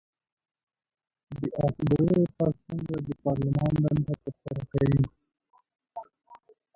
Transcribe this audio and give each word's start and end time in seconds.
د 1.39 1.41
آس 1.63 1.75
ګلو 1.89 2.13
اطاق 2.25 2.55
څنګه 2.67 2.95
د 3.05 3.09
پارلمان 3.23 3.73
دنده 3.83 4.13
ترسره 4.23 4.63
کوي؟ 4.71 5.03